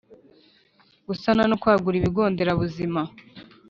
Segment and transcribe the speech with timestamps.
[1.07, 3.01] Gusana no kwagura ibigo nderabuzima